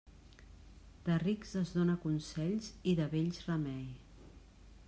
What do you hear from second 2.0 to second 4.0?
consells i de vells remei.